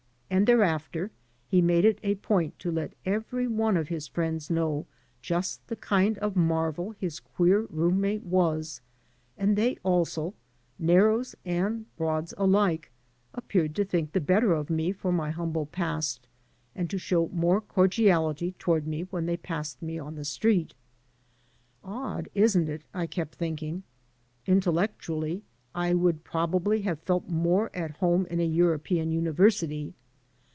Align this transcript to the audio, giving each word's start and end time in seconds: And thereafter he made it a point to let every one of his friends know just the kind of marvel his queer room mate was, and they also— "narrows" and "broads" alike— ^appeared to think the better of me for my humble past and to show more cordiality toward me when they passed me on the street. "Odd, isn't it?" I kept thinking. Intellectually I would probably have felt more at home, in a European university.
And 0.33 0.47
thereafter 0.47 1.11
he 1.49 1.61
made 1.61 1.83
it 1.83 1.99
a 2.03 2.15
point 2.15 2.57
to 2.59 2.71
let 2.71 2.93
every 3.05 3.49
one 3.49 3.75
of 3.75 3.89
his 3.89 4.07
friends 4.07 4.49
know 4.49 4.85
just 5.21 5.67
the 5.67 5.75
kind 5.75 6.17
of 6.19 6.37
marvel 6.37 6.91
his 6.91 7.19
queer 7.19 7.63
room 7.69 7.99
mate 7.99 8.23
was, 8.23 8.79
and 9.37 9.57
they 9.57 9.75
also— 9.83 10.33
"narrows" 10.79 11.35
and 11.43 11.93
"broads" 11.97 12.33
alike— 12.37 12.93
^appeared 13.35 13.73
to 13.73 13.83
think 13.83 14.13
the 14.13 14.21
better 14.21 14.53
of 14.53 14.69
me 14.69 14.93
for 14.93 15.11
my 15.11 15.31
humble 15.31 15.65
past 15.65 16.29
and 16.73 16.89
to 16.89 16.97
show 16.97 17.27
more 17.33 17.59
cordiality 17.59 18.53
toward 18.57 18.87
me 18.87 19.01
when 19.03 19.25
they 19.25 19.35
passed 19.35 19.81
me 19.81 19.99
on 19.99 20.15
the 20.15 20.23
street. 20.25 20.73
"Odd, 21.83 22.29
isn't 22.33 22.69
it?" 22.69 22.83
I 22.93 23.05
kept 23.05 23.35
thinking. 23.35 23.83
Intellectually 24.47 25.43
I 25.75 25.93
would 25.93 26.23
probably 26.23 26.83
have 26.83 27.01
felt 27.01 27.27
more 27.27 27.69
at 27.75 27.97
home, 27.97 28.25
in 28.27 28.39
a 28.39 28.45
European 28.45 29.11
university. 29.11 29.93